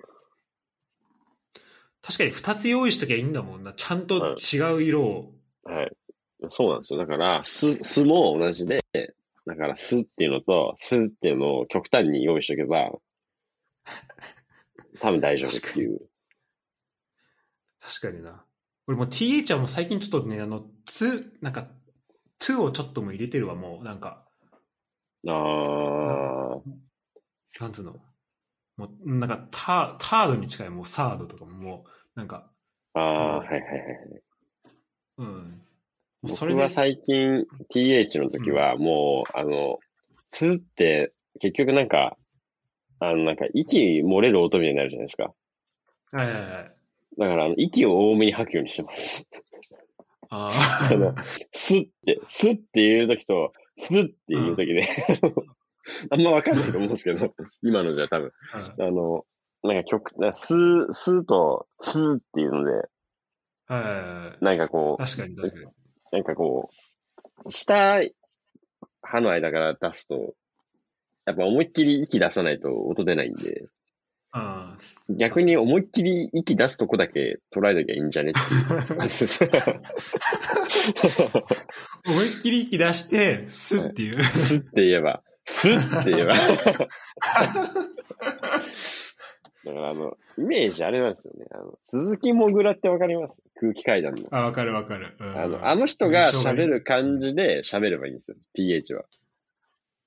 [2.02, 3.74] 確かに二つ用意しときゃいいんだもんな。
[3.74, 5.34] ちゃんと違う色を。
[5.64, 5.92] はい。
[6.50, 7.00] そうなんですよ。
[7.00, 8.82] だから、す、すも同じで、
[9.46, 12.92] だから、すっていうのと、すっていうのを極端に用意しとけば、
[15.00, 16.02] 多分大丈夫っていう。
[17.80, 18.46] 確かにな。
[18.88, 21.70] 俺もう TH はもう最近ちょっとね、あの、つ、なんか、
[22.40, 24.28] 2をちょっとも入れてるわ、もう、なんか、
[25.28, 26.62] あー、
[27.60, 28.00] なんつうの？
[28.78, 31.86] もう、なんか、タタードに近い、もうサードとかもも
[32.16, 32.50] う、なんか、
[32.94, 34.24] あー、はいはいはい。
[35.18, 35.62] うん。
[36.28, 39.80] そ僕は、最近 TH の時はもう、あの、
[40.32, 42.18] すって結局なんか、
[43.00, 45.34] あの、なんか息漏れる音みたいになるじゃないですか。
[46.12, 46.72] はいはいはい。
[47.20, 49.30] だから、あの息を多めに吐くようにしてます。
[50.30, 50.52] あ
[50.92, 51.16] あの、
[51.52, 54.82] すって、すっていう時と、すっていう時で、
[56.12, 58.32] あんまわかんないと思うんですけど、 今のじゃ多分。
[58.54, 58.74] あ。
[58.80, 59.26] あの、
[59.64, 60.54] なんか曲、なす、
[60.92, 62.72] すと、すっていうので、
[63.68, 64.46] はいはいはい。
[64.46, 65.66] なんかこ確かに確かに。
[65.66, 65.72] う、
[66.14, 66.70] なんかこ
[67.46, 68.02] う、下
[69.02, 70.36] 歯の間から出すと、
[71.26, 73.68] やっぱ思いっきり息出さないと音出ないんで、
[74.32, 74.78] あ
[75.10, 79.44] 逆に思いっきり息出すとこだけ捉えときゃいいんじゃねっていう感じです。
[82.06, 84.24] 思いっきり息出して、スッっていう。
[84.24, 86.34] すって言えば、すって言えば。
[89.66, 91.46] だからあの、イメージあれなんですよね。
[91.52, 93.42] あの、鈴木もぐらってわかります？
[93.60, 94.28] 空気階段の。
[94.32, 95.16] あ、わかるわかる。
[95.20, 98.38] うんあの、あの人が喋る感じで喋ればいいんですよ。
[98.58, 99.04] TH は。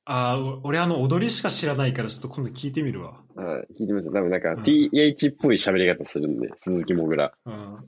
[0.06, 3.22] あお俺あの踊りしか知らないからちょっと今度聞いてみるわ。
[3.36, 4.08] はい、聞いてみます。
[4.08, 7.32] 多分なんかうん TH っぽい喋り方するんで、鈴木もぐら。
[7.44, 7.76] うん。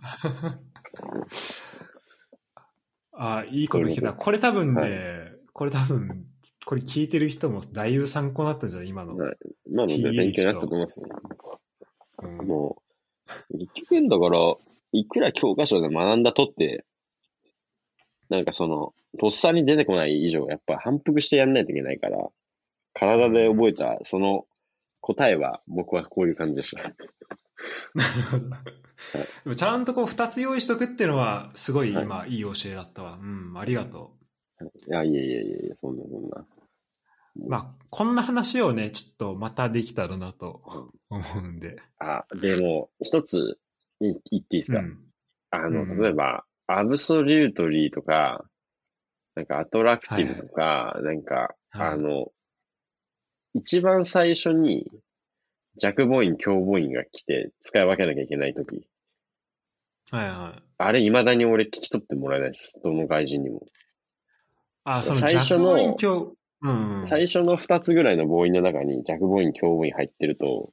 [3.15, 4.13] あいいこと聞いた。
[4.13, 4.87] これ多分ね、は
[5.53, 6.27] これ多分、
[6.65, 8.89] これ聞いてる人もだいぶ参考になったんじゃない？
[8.89, 9.17] 今の。
[9.17, 9.37] はい
[9.69, 11.09] 今ので TH 勉強になったと思いますね。
[12.23, 12.83] うんも
[13.51, 14.55] う、結局だから、
[14.93, 16.85] いくら教科書で学んだとって、
[18.29, 22.29] なんかその、とっさに出てこない以上、やっぱ反復してやんないといけないから、
[22.95, 24.47] 体で覚えた、その
[25.01, 26.83] 答えは、僕はこういう感じでした。
[26.83, 26.95] なる
[28.31, 28.49] ほど。
[28.49, 28.55] で
[29.47, 33.19] もちゃんとこう二つ用意しとくっていうのは、すごい今、いい教えだったわ。
[33.21, 34.13] うん、ありがと
[34.87, 36.47] いや、いやいやいやいや、そんなそんな。
[37.37, 37.49] う。
[37.49, 40.63] まあ、こんな話をね、ちょっとまたできたらなと
[41.11, 41.77] 思うんで。
[41.99, 43.59] あ、でも、一つ
[44.01, 44.99] い言っていいですか、うん。
[45.51, 48.45] あの、うん例えば、アブソリュートリーとか、
[49.35, 52.33] なんかアトラクティブとか、なんか、はいあの、
[53.55, 54.91] 一番最初に
[55.77, 58.87] 弱母音、強母音が来て使い分けなきゃいけないとき、
[60.11, 60.63] はいはい。
[60.79, 62.79] あれ未だに俺聞き取ってもらえないです。
[62.83, 63.67] どの外人にも。
[64.85, 65.97] あ、その最初の
[66.63, 67.07] うんうん。
[67.07, 70.73] 最初の二つぐらいの母音の中に弱母音、強母音入ってると、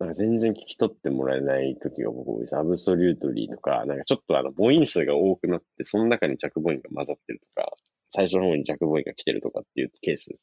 [0.00, 2.56] なんか全然聞き取ってもらえない時が僕多いです。
[2.56, 7.72] absolutely とか、なんかちょっとあの母音数が多くなって、その中に弱母音が混ざってるとか、
[8.10, 10.34] 最初の方に弱母音が来てるとかっていうケース。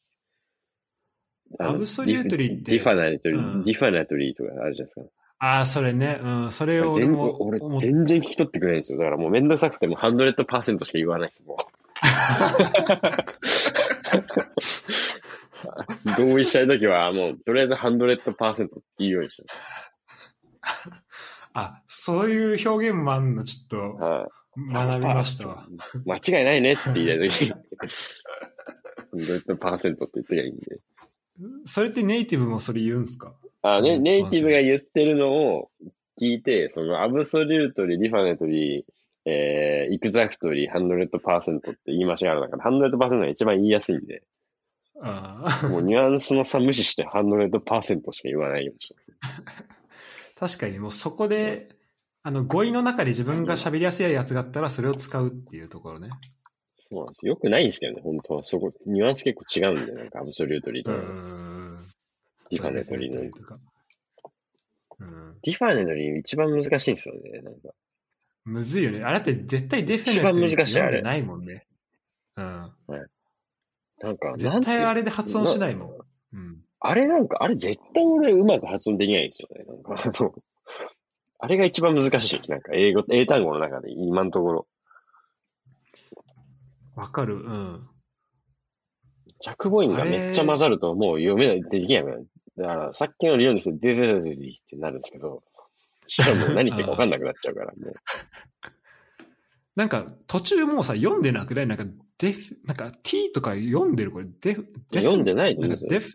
[1.60, 5.02] アブソリュート ly って definitely、うん definitely とかあるじゃないですか。
[5.44, 6.20] あ、それね。
[6.24, 6.94] うん、それを
[7.42, 9.00] 俺全然聞き取ってくれないんですよ。
[9.00, 11.81] だからもうめんどくさくてもうハンドレッドパーセントしか言わないです、もう。
[16.18, 19.44] 同意したいときは、もう、とりあえず100%って言うようにして
[21.54, 24.30] あ、そういう表現もあんの、ちょっとはい
[24.74, 25.66] 学びましたわ。
[26.06, 27.54] 間違いないねって言いたいときに、
[29.46, 30.80] 100%って言ってりゃいいんで。
[31.66, 33.34] それってネイティブもそれ言うんすか？
[33.64, 35.72] あ、ね、100%ネイティブが言ってるのを
[36.20, 38.84] 聞いて、その、 absolutely、definitely、
[39.26, 44.24] えー、 exactly、100%って言い間違いある中で、100%が一番言いやすいんで、
[45.04, 49.12] あもうニュアンスの差無視して100%しか言わないようにしてます。
[50.58, 51.70] 確かにもうそこで、
[52.24, 56.10] あの語彙の中で自分が喋りやすいやつがあったらそれを使うっていうところね。
[56.78, 57.32] そうなんですよ。
[57.32, 58.44] よくないんですけどね、本当は。
[58.44, 61.88] そこ、ニュアンス結構違うんで、なんか absolutely とうか、ん。
[62.50, 63.22] definitely の。
[63.22, 67.70] definitely 一番難しいんですよね、なんか。
[68.46, 69.02] むずいよね。
[69.04, 71.68] あれだって絶対 defini 難しいあれ読んでないもんね。
[72.38, 72.72] うん。
[74.02, 75.90] なんか、絶対あれで発音しないもん。
[76.34, 76.58] うん。
[76.80, 79.64] あれなんか、あれ絶対俺うまく発音できないんですよね。
[79.66, 80.34] なんか、あの、
[81.40, 82.50] あれが一番難しい。
[82.50, 84.68] なんか、英語、英単語の中で今のところ。
[86.96, 87.36] わかる。
[87.38, 87.88] うん。
[89.40, 92.26] 着母音がめっちゃ混ざるともう読めない、できないもん。
[92.58, 95.51] だから、さっきの理論にして、デデデデデってなるんですけど、そ
[96.06, 97.94] したらもう何言ってるか分かんなくなっちゃうから、もう。
[99.76, 101.68] なんか途中もうさ、読んでなくない？
[101.68, 101.86] なんか
[102.18, 104.12] デフ、なんか t とか読んでる？
[104.12, 104.28] これ。
[104.42, 105.90] デフ、デフ読んでないん思うんですよ。
[105.90, 106.12] かデフ、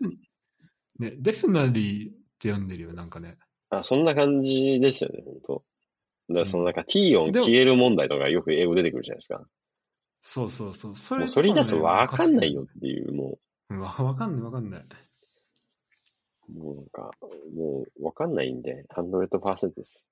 [0.99, 3.37] ね、デフナリーって読んでるよ、なんかね。
[3.69, 5.63] あ、そんな感じですよね、本当
[6.29, 9.47] だからそのなんか t 音消える問題とかよく英語出てくるじゃないですか。
[10.21, 10.95] そうそうそう。
[10.95, 14.85] そもうそれ出すと分かんないよっていう、もうわかんないわかんない。
[16.49, 17.11] う、もうなんか、
[17.53, 20.07] もう分かんないんで、100%です。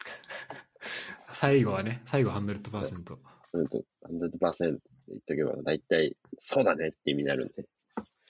[1.34, 2.62] 最後はね、最後100%。
[2.62, 3.16] 100%,
[3.52, 7.62] 100%って言っとけば、大体、そうだねって意味になるんで。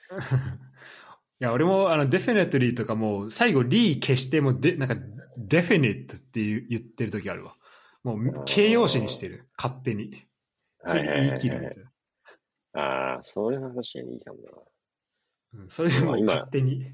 [1.41, 4.97] いや、俺も、あの、デフィネトリーとかもう、最後、リー消して、もう、で、なんか、
[5.37, 7.57] デフィニットっていう言ってる時あるわ。
[8.05, 9.45] もう、形容詞にしてる。
[9.57, 10.25] 勝手に。
[10.85, 11.93] それで言い切るみたいな。
[12.75, 15.61] ああ、それは確かにいいかもな。
[15.61, 16.87] うん、それでも勝手に。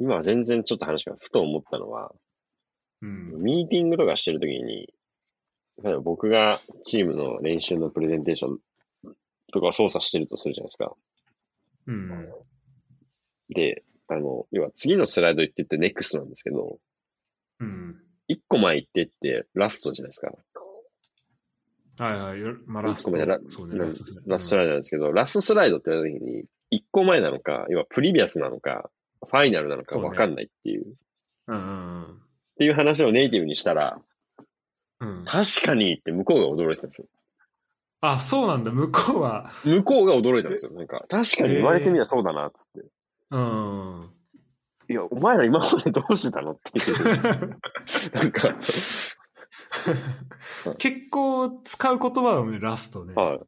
[0.00, 2.12] 今は全然ちょっと話がふと思ったのは、
[3.02, 3.42] うん。
[3.42, 4.92] ミーティングとかしてるときに、
[5.82, 8.58] 例えば僕がチームの練習のプレゼンテーション
[9.52, 10.94] とかを操作してるとするじゃないですか。
[11.86, 12.32] うん。
[13.50, 16.78] で、あの、要は次のスライド行ってって NEXT なんですけど、
[17.60, 17.96] うん。
[18.26, 20.32] 一個前行ってってラストじゃないですか。
[21.98, 22.40] はいはい。
[22.40, 23.40] よまあ、ラストラ。
[23.46, 24.20] そうね、ララスト。
[24.26, 28.90] ラストスライドなんですけど、ラストスライドってやったときに、一個前なのか、要はプリビアスなのか、
[29.26, 30.94] ファイナルなのかわかんないっていう、
[31.46, 32.14] うんうんっ
[32.58, 34.00] ていう話をネイティブにしたら、
[35.00, 35.18] うん。
[35.18, 35.24] うん。
[35.24, 37.08] 確かにって向こうが驚いてたんですよ。
[38.00, 38.72] あ、そうなんだ。
[38.72, 39.52] 向こうは。
[39.64, 40.72] 向こうが驚いたんですよ。
[40.72, 42.88] なんか、確かに言われてみりゃそうだな、つって。
[43.30, 44.10] うん。
[44.90, 47.48] いや、お前ら今までどうしてたのっていう。
[48.14, 48.56] なんか、
[50.78, 53.14] 結構使う言葉だもんね、ラストね。
[53.14, 53.40] はい。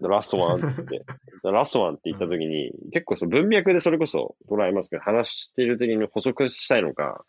[0.00, 1.04] ラストワンって。
[1.42, 7.24] ラストワンって言った時に、結構その文脈でそれこそ捉えますけど、話してる時に補足したいのか、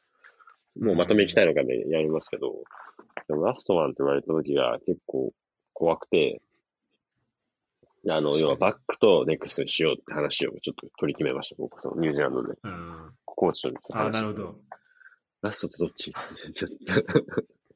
[0.79, 2.53] もうまとめいきたいのかでやりますけど、
[3.27, 5.31] でもラストワンって言われた時が結構
[5.73, 6.41] 怖くて、
[8.07, 11.55] あの、要はバックとネクストにしようって話をちょっと取り決めました。
[11.57, 12.53] 僕、そのニュージーランドで。
[12.63, 13.11] うん。
[13.25, 14.55] コーチと話あ、なるほど。
[15.41, 16.13] ラストってどっち？
[16.53, 16.77] ちょっと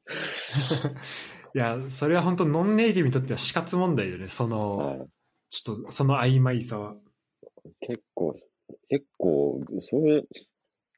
[1.54, 4.28] いや、それは本当ノンネイティブにとっては死活問題よね。
[4.28, 5.08] その、はい
[5.54, 6.96] ちょっと、その曖昧さは。
[7.80, 8.34] 結構、
[8.88, 10.28] 結構、そういう、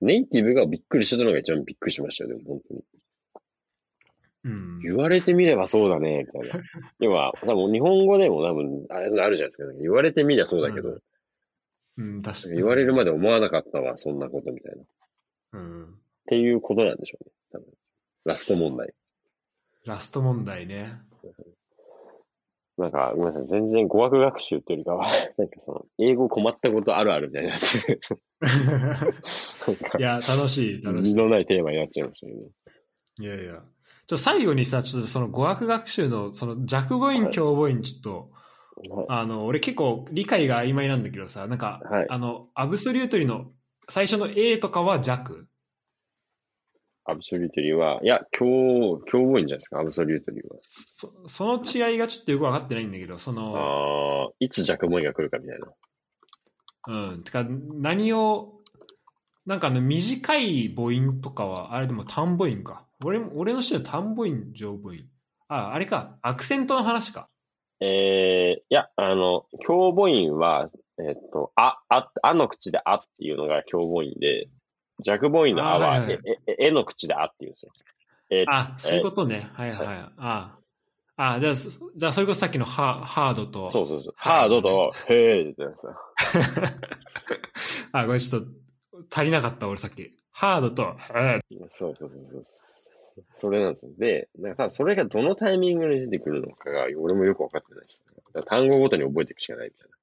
[0.01, 2.81] ネイティブがびっくりしてたのが一番びっくりしましたよ、でも本当に。
[4.45, 4.81] うん。
[4.81, 6.65] 言われてみればそうだね、みたいな。
[7.01, 9.71] 要は、多分日本語でも多分、あれあるじゃないですか。
[9.75, 11.01] 言われてみりゃそうだけど、
[11.99, 12.55] うんうん、確かに。
[12.57, 14.83] 言われるまで思わなかったわ、そんなことみたいな。
[14.83, 14.87] っ
[15.53, 16.01] うん。
[16.27, 17.67] ていうことなんでしょうね、多分。
[18.25, 18.95] ラスト問題。
[19.87, 21.01] ラスト問題ね。
[22.77, 28.01] なんか、ごめんなさい、全然語学学習っていうよりかは、 なんかその、英語困ったことあるあるみたいになって、
[29.99, 31.15] い、や、楽しい、楽しい。
[31.15, 32.33] のないテーマになっちゃいましたね。
[33.19, 33.63] いやいや。
[34.07, 38.27] ちょ、最後にさ、ちょっとその語学学習の、その弱母音、強母音、ちょっと、はい
[39.09, 43.53] あの、俺結構理解が曖昧なんだけどさ、なんか、はいあの、アブソリュートリの
[43.89, 45.47] 最初の A とかは弱
[47.09, 50.61] アブソリュートリーは、いや、強、強母音じゃないですか、アブソリュートリーは。
[50.97, 55.69] そその違いがちょっとよく分かってないんだけど、その、ああ、いつ弱母音が来るかみたいな。
[56.89, 57.25] うん。
[57.25, 58.61] てか、何を、
[59.45, 62.85] なんかあの、短い母音とかは、あれでも単母音か。
[63.05, 64.99] 俺も、俺の人は単母音、上母音。
[65.49, 66.19] あ、あれか。
[66.23, 67.29] アクセントの話か。
[67.81, 74.49] えー、いや、あの、強母音は、えっと、あ、あ、あの口であっていうのが強母音で、
[75.03, 77.73] 弱母音のあは、あはいはいえ、え、えの口であっていうんですよ。
[78.31, 79.51] えあ、そういうことね。
[79.53, 79.87] はいはい。
[80.17, 80.59] あ
[81.17, 83.69] あ、じゃあ、そじゃあ、それこそさっきのハハードと。
[83.69, 84.15] そうそうそう。
[84.17, 85.97] はいハードと、へーって言ってますよ。
[87.93, 88.49] あ、これちょっと
[89.11, 90.11] 足りなかった、俺さっき。
[90.33, 91.41] ハードと、え
[91.71, 92.43] そうそうそうそう。
[93.33, 93.93] それなんですよ。
[93.97, 98.05] で、なんか多分それがどのタイミングで出てくるのかが、俺もよくわかってないです。
[98.35, 99.96] だ単語ごとに覚えていくしかないみたいな。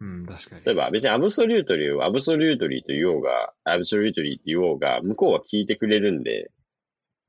[0.00, 0.62] うん、確かに。
[0.64, 6.50] 例えば別にアブソリュートリーをアブソリュートリーと言おうが、アブソリュートリーって言おうが、向こうは聞いてくれるんで、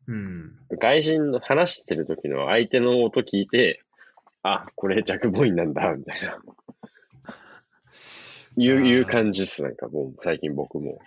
[0.08, 0.56] うん。
[0.80, 3.84] 外人の話してる時の相手の音聞いて、
[4.44, 6.38] あ、これ弱母音なんだ、みたいな。
[8.58, 11.00] いう、いう感じっす、なんかもう、最近僕も。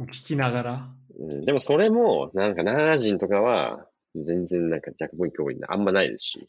[0.00, 0.88] 聞きながら？
[1.18, 6.48] うん、でもそれも、なんか奈良人とかは、全然なんか弱母音、強母音あんまないですし。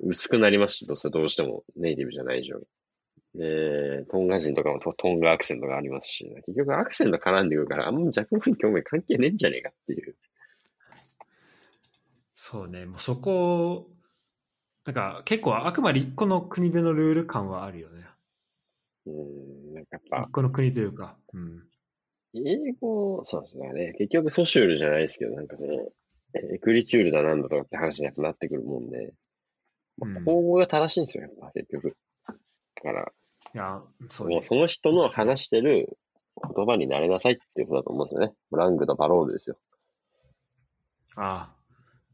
[0.00, 2.60] 薄くなりますし、どうせどうしてもネイティブじゃない以上。
[3.34, 10.16] で、トンガ人とかもトトンガアクセントがありますし、結局アクセント絡んでくるから、あんま弱母音、強母音関係ねえんじゃねえかっていう。
[12.34, 13.88] そうね、もうそこ、
[14.84, 18.04] なんか結構あくまで一個の国でのルール感はあるよね。
[19.06, 21.16] うん、なんかやっぱ一、個の国というか。
[21.32, 21.62] うん。
[22.34, 23.94] 英語、そうですね。
[23.98, 25.72] 結局ソシュールじゃないですけど、なんかその、
[26.34, 29.14] エクリチュールだなんだとかって話になってくるもんで、
[29.98, 31.96] まあうん口語が正しいんですよ、やっぱ結局。
[32.26, 32.34] だ
[32.82, 33.12] から、
[33.54, 34.40] いや、そうねもう。
[34.42, 35.98] その人の話してる
[36.54, 38.34] 言葉になれなさいっていうことだと思うんですよね。
[38.50, 39.56] ラングとパロールですよ。
[41.16, 41.54] あ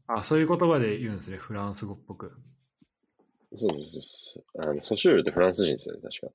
[0.07, 0.13] あ。
[0.13, 2.33] あそういう言葉で言うんですね、フランス語っぽく。
[3.55, 4.61] そうそうそうそう。
[4.61, 6.33] あの、ソシュールってフランス人ですよね、確か。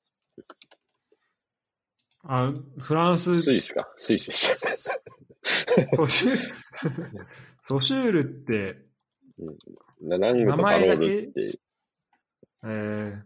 [2.29, 3.87] あフランス、スイスか。
[3.97, 5.95] スイスでした。
[5.95, 6.53] ソシュール、
[7.63, 8.81] ソシュールって、
[9.39, 9.53] ラ
[10.01, 11.59] ラングとパロールって、
[12.63, 13.21] えー、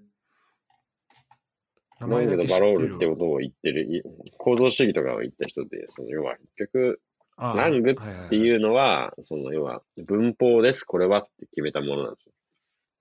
[2.07, 4.01] 名ラングとパロールるってことを言ってる、い
[4.37, 7.01] 構造主義とかを言った人で、その要は結局、
[7.37, 12.33] あラングっっていうのは、その要は文法です、これはって決めたものなんですよ。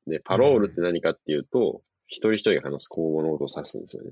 [0.06, 4.10] で、パロールって何かっていうと、一人一人が話す口語のことを指すんですよね。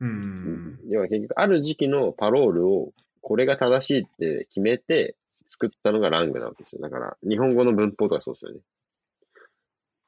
[0.00, 0.78] うん。
[0.88, 5.16] 要は結局、ある時期のパロールを、これが正しいって決めて
[5.48, 6.82] 作ったのがラングなわけですよ。
[6.82, 8.60] だから、日本語の文法とかそうですよね。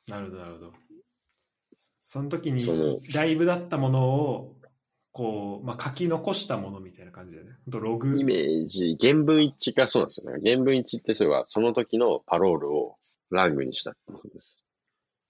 [0.08, 0.72] なるほど、なるほど。
[2.00, 4.56] その時にライブだったものを、
[5.12, 7.56] こう、まあ、書き残したものみたいな感じだよね。
[7.66, 8.18] ログ。
[8.18, 10.38] イメージ、原文一致がそうなんですよね。
[10.42, 12.96] 原文一致ってそれは、その時のパロールを
[13.30, 14.56] ラングにしたってことです。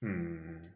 [0.02, 0.72] うん。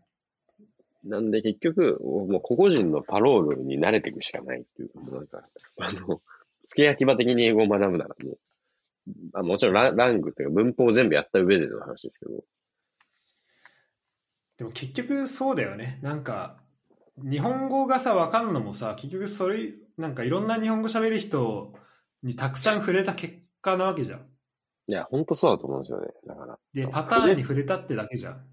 [1.04, 5.42] なんで結局、もう個々人のパロールに慣れていくしかないっていう、もうなんか、
[5.78, 6.20] あの、
[6.64, 8.38] 付け焼き場的に英語を学ぶならもう、
[9.34, 12.44] あもちろんランラングっていうか文法を全部やった上での話ですけど、
[14.58, 15.98] でも結局そうだよね。
[16.02, 16.58] なんか、
[17.18, 21.74] 日本語がさ、わかんのもさ、結局それ、なんかいろんな日本語喋る人
[22.22, 24.20] にたくさん触れた結果なわけじゃん。
[24.88, 26.08] いや、本当そうだと思うんですよね。
[26.26, 26.58] だから。
[26.74, 28.46] で、パターンに触れたってだけじゃん。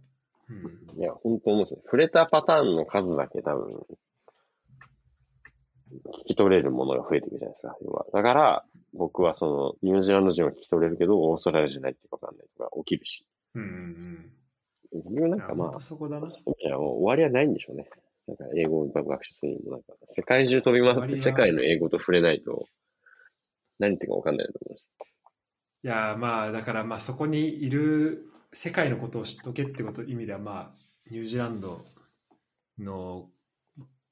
[0.50, 1.00] うん。
[1.00, 1.82] いや、本当思うんですね。
[1.86, 3.86] 触れたパターンの数だけ多分、
[6.24, 7.76] 聞き取れるものが増えていくじゃないですか。
[7.84, 8.06] 要は。
[8.14, 9.46] だから、僕はそ
[9.82, 13.26] の、ニュージーランド人は聞き取れるけど、オーストラリアじゃないってわかんないとか起きるし。
[13.56, 14.32] うんうん
[14.92, 15.48] 結局なうんん。
[15.48, 16.28] かまあそこだな。
[16.28, 17.90] そうじゃもう終わりはないんでしょうね。
[18.28, 22.68] なんか英語を学習するにも、なんか世界中飛び回って世界の英語と触れないと
[23.80, 24.92] 何言ってるか分かんないと思います。
[25.84, 30.80] いやまあだからまあそこにいる世界のことを知っとけってこと意味ではまあ
[31.10, 31.86] ニュージーランド
[32.80, 33.30] の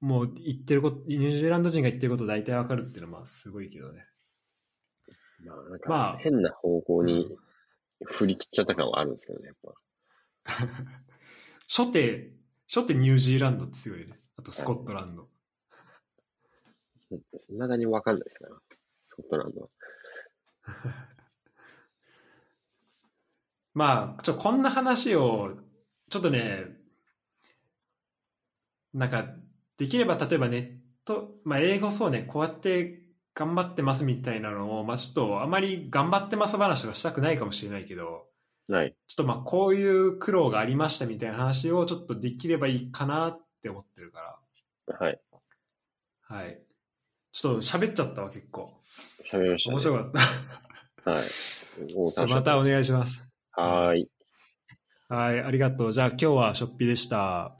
[0.01, 4.05] もう言ってることニュージーランド人が言ってること大体わかるっていうのはまあすごいけどね
[5.47, 6.17] まあ、なんかまあ。
[6.17, 7.35] 変な方向に
[8.05, 9.73] 振り切っちゃった感はあるんですけどね、やっぱ。
[11.67, 12.37] 初手
[12.67, 14.19] 初手ニュージーランドってすごいよね。
[14.35, 15.29] あとスコットランド。
[17.37, 18.57] そんなに分かんないですから、
[19.03, 19.69] スコットランドは。
[23.73, 25.57] まあちょこんな話を
[26.09, 26.65] ちょっとね
[28.93, 29.35] なんか
[29.77, 33.06] できれば例えばネット、まあ、英語そうねこうやって
[33.37, 38.25] 頑張ってますみたいなのを、まあ、ちょっとあまり頑張ってます話とかしたくないかもしれないけど
[38.67, 38.95] はい。
[39.07, 44.39] ちょっとまあこういう苦労がありましたみたいな話をちょっとできればいいかなって思ってるか
[44.99, 45.19] はい。
[46.29, 46.57] らはい
[47.31, 48.73] ちょっと喋っちゃったわ結構
[49.31, 49.75] 喋りました、ね。
[49.75, 50.11] 面白かっ
[51.05, 51.23] たはい。
[51.95, 54.09] お じゃあまたお願いしますはーい。
[55.09, 57.53] はいありがとうじゃあ今日はショッピーでしたは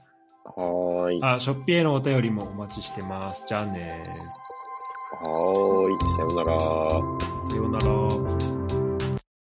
[0.56, 1.20] ーい。
[1.20, 6.10] はあショッピーへのお便りもお待ちしてますじゃあねーい。
[6.10, 6.58] さよなら。
[7.48, 8.27] さよなら